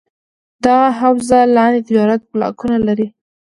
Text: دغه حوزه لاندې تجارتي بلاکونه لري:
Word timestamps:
دغه 0.65 0.87
حوزه 0.99 1.39
لاندې 1.55 1.79
تجارتي 1.87 2.25
بلاکونه 2.33 2.77
لري: 2.87 3.07